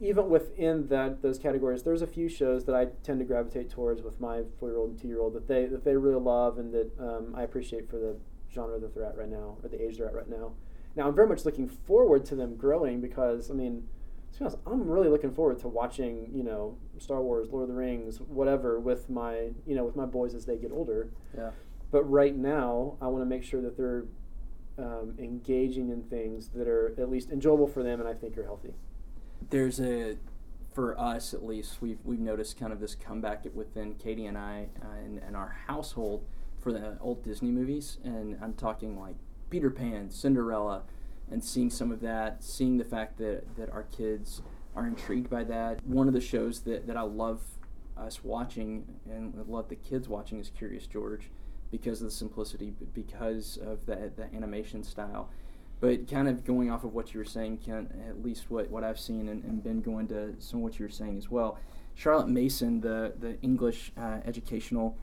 [0.01, 4.03] Even within that those categories, there's a few shows that I tend to gravitate towards
[4.03, 6.59] with my four year old and two year old that they that they really love
[6.59, 8.17] and that um, I appreciate for the
[8.53, 10.53] genre that they're at right now or the age they're at right now.
[10.97, 13.85] Now I'm very much looking forward to them growing because I mean,
[14.33, 17.69] to be honest, I'm really looking forward to watching you know Star Wars, Lord of
[17.69, 21.11] the Rings, whatever with my you know with my boys as they get older.
[21.37, 21.51] Yeah.
[21.91, 24.05] But right now, I want to make sure that they're
[24.79, 28.43] um, engaging in things that are at least enjoyable for them and I think are
[28.45, 28.75] healthy.
[29.51, 30.17] there's a
[30.73, 34.67] for us at least we've we've noticed kind of this comeback within Katie and I
[34.83, 36.25] uh, and, and our household
[36.59, 39.15] for the old Disney movies and I'm talking like
[39.55, 40.83] Peter Pan, Cinderella,
[41.31, 44.43] and seeing some of that, seeing the fact that that our kids
[44.75, 45.87] are intrigued by that.
[45.87, 47.41] One of the shows that that I love
[47.97, 51.31] us watching and love the kids watching is Curious George
[51.71, 55.31] because of the simplicity, because of the the animation style.
[55.79, 58.83] But kind of going off of what you were saying, Ken, at least what, what
[58.83, 61.61] I've seen and, and been going to some of what you were saying as well.
[61.95, 64.97] Charlotte Mason, the, the English uh, educational,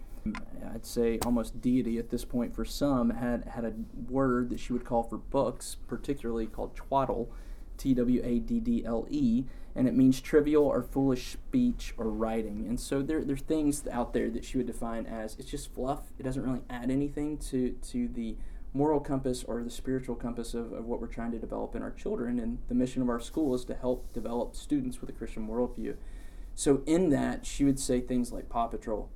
[0.73, 3.73] I'd say almost deity at this point for some, had, had a
[4.09, 7.31] word that she would call for books, particularly called twaddle,
[7.77, 12.09] T W A D D L E, and it means trivial or foolish speech or
[12.09, 12.65] writing.
[12.67, 15.73] And so there, there are things out there that she would define as it's just
[15.73, 16.11] fluff.
[16.19, 18.37] It doesn't really add anything to, to the
[18.73, 21.91] moral compass or the spiritual compass of, of what we're trying to develop in our
[21.91, 22.39] children.
[22.39, 25.95] And the mission of our school is to help develop students with a Christian worldview.
[26.53, 29.09] So in that, she would say things like Paw Patrol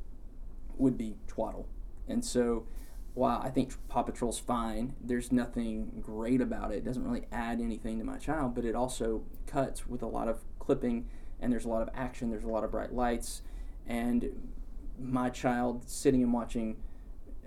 [0.77, 1.67] would be twaddle.
[2.07, 2.67] And so
[3.13, 6.77] while I think Paw Patrol's fine, there's nothing great about it.
[6.77, 10.27] It doesn't really add anything to my child, but it also cuts with a lot
[10.27, 11.07] of clipping
[11.39, 13.41] and there's a lot of action, there's a lot of bright lights.
[13.87, 14.51] And
[14.99, 16.77] my child sitting and watching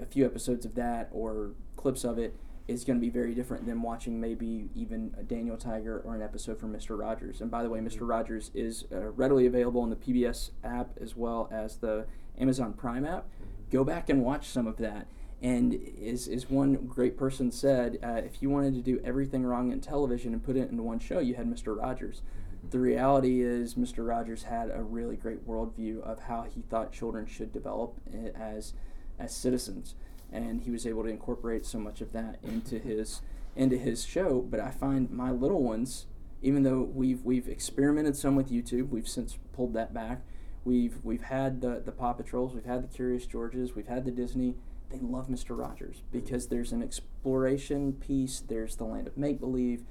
[0.01, 2.35] a few episodes of that or clips of it
[2.67, 6.23] is going to be very different than watching maybe even a Daniel Tiger or an
[6.23, 6.99] episode from Mr.
[6.99, 7.41] Rogers.
[7.41, 8.07] And by the way, Mr.
[8.07, 12.07] Rogers is uh, readily available on the PBS app as well as the
[12.39, 13.27] Amazon Prime app.
[13.71, 15.07] Go back and watch some of that.
[15.41, 19.71] And as, as one great person said, uh, if you wanted to do everything wrong
[19.71, 21.77] in television and put it into one show, you had Mr.
[21.77, 22.23] Rogers.
[22.71, 24.07] The reality is, Mr.
[24.07, 28.75] Rogers had a really great worldview of how he thought children should develop eh, as
[29.19, 29.95] as citizens,
[30.31, 33.23] and he was able to incorporate so much of that into his
[33.57, 34.41] into his show.
[34.41, 36.07] But I find my little ones,
[36.43, 40.23] even though we've we've experimented some with YouTube, we've since pulled that back.
[40.69, 44.11] We've we've had the the Paw Patrols, we've had the Curious Georges, we've had the
[44.11, 44.55] Disney.
[44.91, 45.59] They love Mr.
[45.59, 48.41] Rogers because there's an exploration piece.
[48.41, 49.85] There's the land of make believe.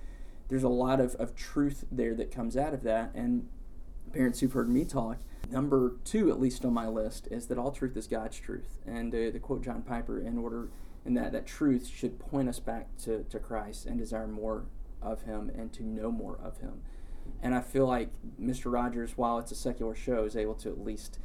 [0.50, 3.10] There's a lot of, of truth there that comes out of that.
[3.16, 3.50] And
[4.14, 5.18] parents who've heard me talk,
[5.50, 8.78] number two, at least on my list, is that all truth is God's truth.
[8.86, 10.70] And uh, to quote John Piper, in order,
[11.04, 14.66] and that, that truth should point us back to, to Christ and desire more
[15.02, 16.84] of Him and to know more of Him.
[17.42, 18.10] And I feel like
[18.42, 18.72] Mr.
[18.72, 21.20] Rogers, while it's a secular show, is able to at least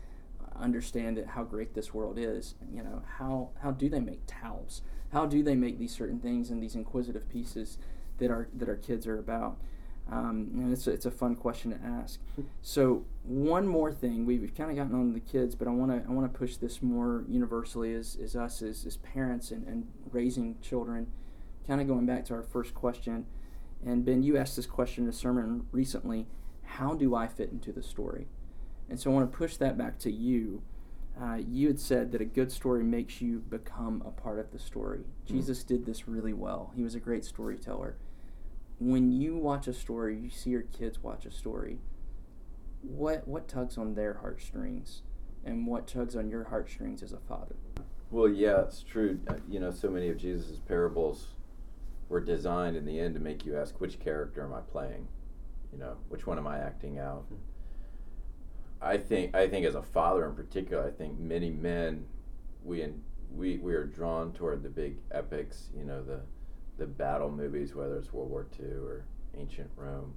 [0.57, 2.55] understand that how great this world is.
[2.73, 4.83] You know, how, how do they make towels?
[5.13, 7.79] How do they make these certain things and these inquisitive pieces
[8.19, 9.59] that our, that our kids are about?
[10.11, 12.21] Um, and it's, a, it's a fun question to ask.
[12.65, 16.09] So one more thing, we've kind of gotten on the kids, but I want to
[16.09, 19.89] I want to push this more universally as, as us as, as parents and, and
[20.11, 21.09] raising children.
[21.67, 23.27] Kind of going back to our first question,
[23.85, 26.27] And Ben, you asked this question in a sermon recently
[26.65, 28.29] how do I fit into the story?
[28.89, 30.63] And so I want to push that back to you.
[31.21, 34.59] Uh, you had said that a good story makes you become a part of the
[34.59, 35.01] story.
[35.01, 35.37] Mm-hmm.
[35.37, 36.73] Jesus did this really well.
[36.75, 37.97] He was a great storyteller.
[38.79, 41.79] When you watch a story, you see your kids watch a story.
[42.81, 45.03] What what tugs on their heartstrings,
[45.45, 47.55] and what tugs on your heartstrings as a father?
[48.11, 49.21] Well, yeah, it's true.
[49.29, 51.29] Uh, you know, so many of Jesus' parables
[52.13, 55.09] were designed in the end to make you ask, which character am I playing?
[55.73, 57.25] You know, which one am I acting out?
[57.25, 57.37] Mm-hmm.
[58.83, 62.05] I think I think as a father in particular, I think many men
[62.63, 63.03] we in,
[63.35, 66.21] we we are drawn toward the big epics, you know, the
[66.77, 70.13] the battle movies, whether it's World War II or ancient Rome,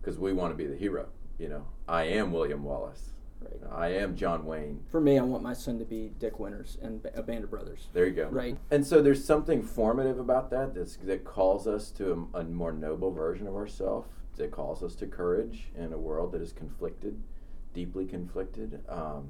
[0.00, 1.08] because we want to be the hero.
[1.38, 3.10] You know, I am William Wallace.
[3.40, 3.70] Right.
[3.70, 4.80] I am John Wayne.
[4.90, 7.88] For me, I want my son to be Dick Winters and a Band of Brothers.
[7.92, 8.28] There you go.
[8.28, 8.58] Right.
[8.70, 12.72] And so there's something formative about that that's, that calls us to a, a more
[12.72, 14.08] noble version of ourselves.
[14.36, 17.20] That calls us to courage in a world that is conflicted
[17.74, 19.28] deeply conflicted, um,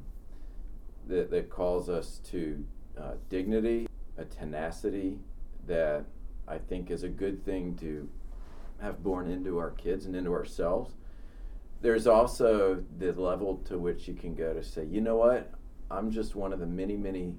[1.07, 2.65] that, that calls us to
[2.99, 5.19] uh, dignity, a tenacity
[5.67, 6.05] that
[6.49, 8.09] I think is a good thing to
[8.81, 10.95] have born into our kids and into ourselves.
[11.83, 15.53] There's also the level to which you can go to say, you know what,
[15.91, 17.35] I'm just one of the many, many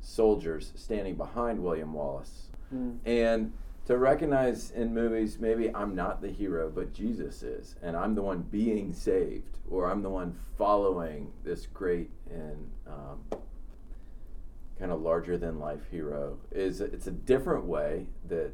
[0.00, 2.48] soldiers standing behind William Wallace.
[2.74, 2.98] Mm.
[3.04, 3.52] And
[3.86, 8.22] to recognize in movies maybe I'm not the hero, but Jesus is, and I'm the
[8.22, 13.40] one being saved, or I'm the one following this great and um,
[14.78, 16.38] kind of larger than life hero.
[16.50, 18.52] Is it's a different way that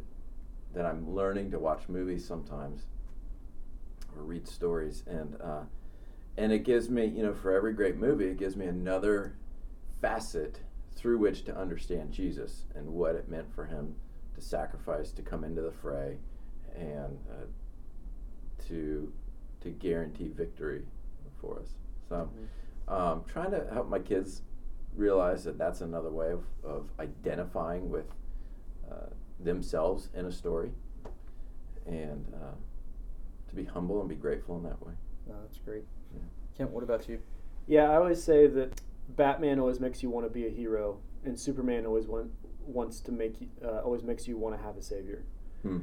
[0.74, 2.82] that I'm learning to watch movies sometimes
[4.16, 5.62] or read stories, and uh,
[6.36, 9.36] and it gives me, you know, for every great movie, it gives me another
[10.00, 10.60] facet
[10.96, 13.94] through which to understand Jesus and what it meant for him
[14.34, 16.16] to sacrifice to come into the fray
[16.76, 17.44] and uh,
[18.68, 19.12] to
[19.60, 20.82] to guarantee victory
[21.40, 21.68] for us.
[22.08, 22.94] So, mm-hmm.
[22.94, 24.42] um, trying to help my kids
[24.94, 28.06] realize that that's another way of, of identifying with
[28.90, 29.06] uh,
[29.40, 30.70] themselves in a story,
[31.86, 32.54] and uh,
[33.54, 34.92] to be humble and be grateful in that way.
[35.26, 35.84] No, that's great.
[36.14, 36.22] Yeah.
[36.56, 37.20] Kent, what about you?
[37.66, 41.38] Yeah, I always say that Batman always makes you want to be a hero, and
[41.38, 42.30] Superman always want,
[42.66, 45.24] wants to make you, uh, always makes you want to have a savior.
[45.62, 45.78] Hmm.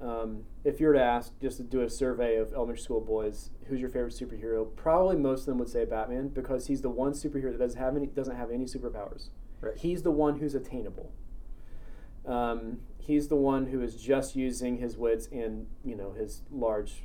[0.00, 3.50] Um, if you were to ask, just to do a survey of elementary school boys,
[3.66, 4.66] who's your favorite superhero?
[4.76, 7.96] Probably most of them would say Batman because he's the one superhero that doesn't have
[7.96, 9.30] any doesn't have any superpowers.
[9.62, 9.76] Right.
[9.76, 11.12] He's the one who's attainable.
[12.26, 17.04] Um, he's the one who is just using his wits and you know his large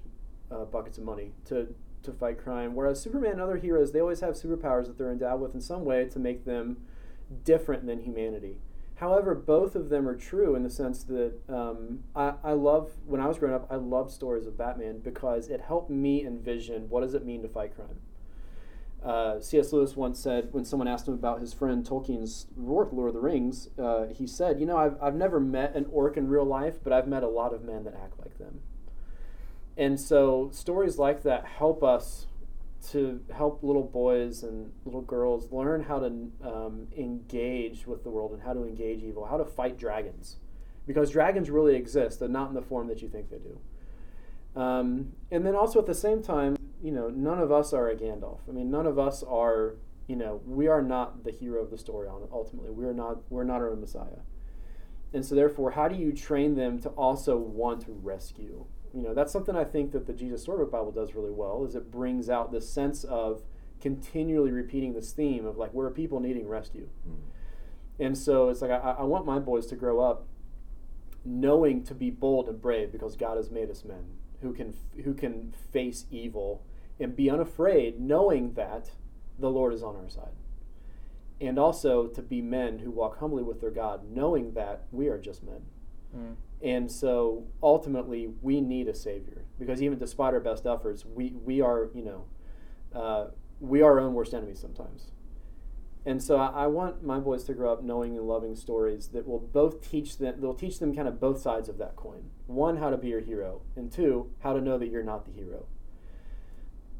[0.51, 2.75] uh, buckets of money to to fight crime.
[2.75, 5.85] Whereas Superman and other heroes, they always have superpowers that they're endowed with in some
[5.85, 6.77] way to make them
[7.43, 8.57] different than humanity.
[8.95, 13.19] However, both of them are true in the sense that um, I, I love, when
[13.19, 17.01] I was growing up, I loved stories of Batman because it helped me envision what
[17.01, 17.99] does it mean to fight crime.
[19.03, 19.73] Uh, C.S.
[19.73, 23.21] Lewis once said, when someone asked him about his friend Tolkien's work, Lord of the
[23.21, 26.75] Rings, uh, he said, You know, I've, I've never met an orc in real life,
[26.83, 28.59] but I've met a lot of men that act like them.
[29.77, 32.27] And so stories like that help us
[32.89, 36.07] to help little boys and little girls learn how to
[36.43, 40.37] um, engage with the world and how to engage evil, how to fight dragons.
[40.87, 43.59] Because dragons really exist, they're not in the form that you think they do.
[44.59, 47.95] Um, and then also at the same time, you know, none of us are a
[47.95, 48.39] Gandalf.
[48.49, 49.75] I mean, none of us are,
[50.07, 52.71] you know, we are not the hero of the story ultimately.
[52.71, 54.21] We are not, we're not our own Messiah.
[55.13, 58.65] And so therefore, how do you train them to also want to rescue?
[58.93, 61.75] You know that's something I think that the Jesus Storybook Bible does really well is
[61.75, 63.41] it brings out this sense of
[63.79, 67.15] continually repeating this theme of like we're people needing rescue, mm.
[67.99, 70.27] and so it's like I, I want my boys to grow up
[71.23, 74.05] knowing to be bold and brave because God has made us men
[74.41, 74.73] who can
[75.03, 76.63] who can face evil
[76.99, 78.91] and be unafraid, knowing that
[79.39, 80.33] the Lord is on our side.
[81.39, 85.17] And also to be men who walk humbly with their God, knowing that we are
[85.17, 85.63] just men.
[86.15, 86.35] Mm.
[86.63, 91.61] And so ultimately, we need a savior because even despite our best efforts, we, we
[91.61, 92.25] are, you know,
[92.93, 93.27] uh,
[93.59, 95.11] we are our own worst enemies sometimes.
[96.05, 99.27] And so I, I, want my boys to grow up knowing and loving stories that
[99.27, 102.31] will both teach them, they'll teach them kind of both sides of that coin.
[102.47, 105.31] One, how to be your hero, and two, how to know that you're not the
[105.31, 105.67] hero.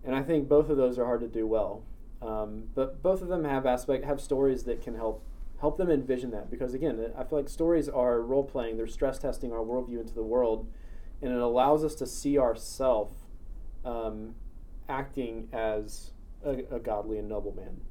[0.04, 1.84] And I think both of those are hard to do well.
[2.22, 5.24] Um, but both of them have aspect have stories that can help
[5.62, 6.52] help them envision that.
[6.52, 10.14] Because again i feel like stories are role playing they're stress testing our worldview into
[10.14, 10.68] the world.
[11.22, 13.16] And it allows us to see ourselves
[13.86, 14.34] um,
[14.90, 16.12] acting as
[16.44, 17.82] a, a, godly and noble man.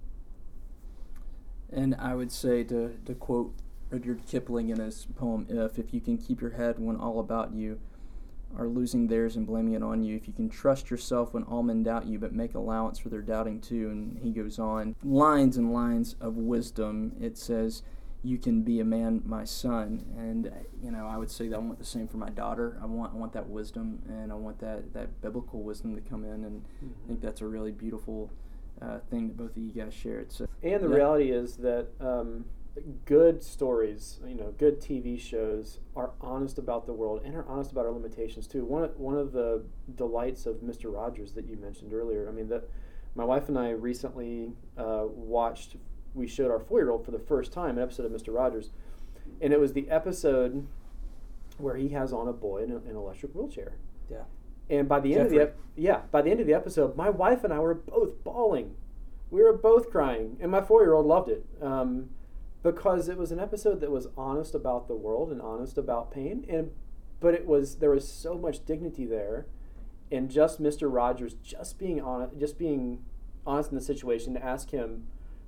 [1.73, 3.55] And i would say to, to quote
[3.91, 7.53] rudyard kipling in his poem if if you can keep your head when all about
[7.53, 7.81] you
[8.57, 10.17] are losing theirs and blaming it on you.
[10.17, 13.23] If you can trust yourself when all men doubt you, but make allowance for their
[13.23, 13.91] doubting too.
[13.91, 17.13] And he goes on, lines and lines of wisdom.
[17.21, 17.83] It says,
[18.23, 20.51] "You can be a man, my son." And
[20.83, 22.79] you know, I would say that I want the same for my daughter.
[22.83, 26.25] I want I want that wisdom, and I want that that biblical wisdom to come
[26.25, 26.45] in.
[26.45, 27.05] And mm-hmm.
[27.05, 28.31] I think that's a really beautiful
[28.83, 30.33] uh, thing that both of you guys shared.
[30.33, 30.95] So, and the yeah.
[30.97, 31.89] reality is that.
[32.01, 32.45] Um,
[33.05, 37.73] good stories, you know, good TV shows are honest about the world and are honest
[37.73, 38.65] about our limitations too.
[38.65, 39.65] One one of the
[39.95, 42.29] delights of Mister Rogers that you mentioned earlier.
[42.29, 42.69] I mean, that
[43.15, 45.77] my wife and I recently uh, watched.
[46.13, 48.71] We showed our four-year-old for the first time an episode of Mister Rogers,
[49.41, 50.67] and it was the episode
[51.59, 53.75] where he has on a boy in, a, an electric wheelchair.
[54.11, 54.25] Yeah.
[54.69, 55.41] And by the Jeffrey.
[55.41, 57.75] end of the yeah, by the end of the episode, my wife and I were
[57.75, 58.75] both bawling.
[59.31, 61.45] We were both crying, and my four-year-old loved it.
[61.61, 62.11] Um,
[62.63, 66.45] because it was an episode that was honest about the world and honest about pain
[66.49, 66.71] and
[67.21, 69.47] but it was there was so much dignity there
[70.13, 70.93] and just Mr.
[70.93, 73.05] Rogers just being honest just being
[73.47, 75.07] honest in the situation to ask him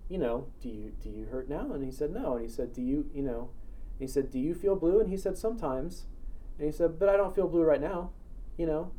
[0.09, 1.73] you know do you do you hurt now?
[1.73, 2.35] And he said no.
[2.35, 3.51] And he said do you you know
[3.99, 5.01] he said do you feel blue?
[5.01, 6.07] And he said sometimes.
[6.59, 8.11] And he said but I don't feel blue right now
[8.59, 8.93] you know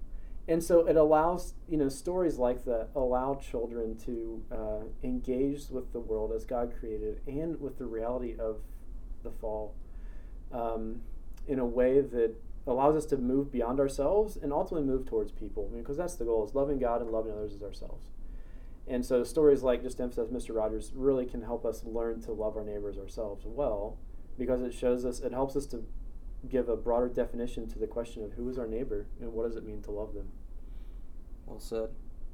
[0.47, 5.91] and so it allows you know stories like that allow children to uh, engage with
[5.93, 8.57] the world as God created and with the reality of
[9.23, 9.73] the fall
[10.51, 11.01] um,
[11.47, 12.35] in a way that
[12.65, 16.15] allows us to move beyond ourselves and ultimately move towards people because I mean, that's
[16.15, 18.05] the goal is loving God and loving others as ourselves
[18.87, 20.55] and so stories like just emphasize Mr.
[20.55, 23.97] Rogers really can help us learn to love our neighbors ourselves well
[24.37, 25.83] because it shows us it helps us to
[26.49, 29.55] give a broader definition to the question of who is our neighbor and what does
[29.55, 30.29] it mean to love them.
[31.45, 31.89] Well said.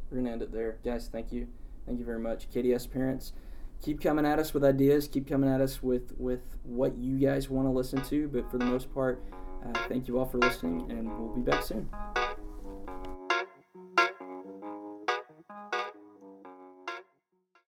[0.10, 0.80] We're going to end it there.
[0.84, 1.48] Guys, thank you.
[1.86, 2.50] Thank you very much.
[2.50, 3.34] KDS parents,
[3.82, 5.08] keep coming at us with ideas.
[5.08, 8.28] Keep coming at us with, with what you guys want to listen to.
[8.28, 9.24] But for the most part,
[9.66, 11.90] uh, thank you all for listening, and we'll be back soon.